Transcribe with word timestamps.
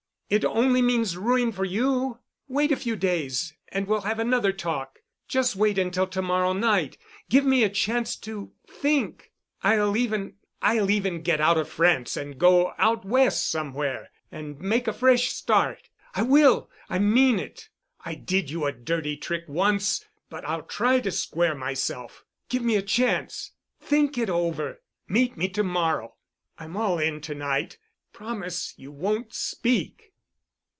It 0.33 0.45
only 0.45 0.81
means 0.81 1.17
ruin 1.17 1.51
for 1.51 1.65
you. 1.65 2.19
Wait 2.47 2.71
a 2.71 2.77
few 2.77 2.95
days 2.95 3.53
and 3.67 3.85
we'll 3.85 4.03
have 4.07 4.17
another 4.17 4.53
talk; 4.53 4.99
just 5.27 5.57
wait 5.57 5.77
until 5.77 6.07
to 6.07 6.21
morrow 6.21 6.53
night. 6.53 6.97
Give 7.27 7.43
me 7.43 7.65
a 7.65 7.69
chance 7.69 8.15
to 8.19 8.53
think. 8.65 9.33
I'll 9.61 9.97
even—I'll 9.97 10.89
even 10.89 11.21
get 11.21 11.41
out 11.41 11.57
of 11.57 11.67
France 11.67 12.15
and 12.15 12.39
go 12.39 12.73
out 12.77 13.03
West 13.03 13.45
somewhere 13.49 14.09
and 14.31 14.57
make 14.61 14.87
a 14.87 14.93
fresh 14.93 15.33
start. 15.33 15.89
I 16.15 16.21
will. 16.21 16.69
I 16.89 16.97
mean 16.97 17.37
it. 17.37 17.67
I 18.05 18.15
did 18.15 18.49
you 18.49 18.63
a 18.65 18.71
dirty 18.71 19.17
trick 19.17 19.43
once, 19.49 20.05
but 20.29 20.45
I'll 20.47 20.63
try 20.63 21.01
to 21.01 21.11
square 21.11 21.55
myself. 21.55 22.23
Give 22.47 22.63
me 22.63 22.77
a 22.77 22.81
chance. 22.81 23.51
Think 23.81 24.17
it 24.17 24.29
over. 24.29 24.81
Meet 25.09 25.35
me 25.35 25.49
to 25.49 25.63
morrow. 25.65 26.13
I'm 26.57 26.77
all 26.77 26.99
in 26.99 27.19
to 27.19 27.35
night. 27.35 27.77
Promise 28.13 28.75
you 28.77 28.93
won't 28.93 29.33
speak." 29.33 30.07